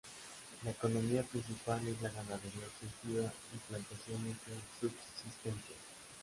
[0.63, 5.75] La economía principal es la ganadería extensiva y plantaciones de subsistencia.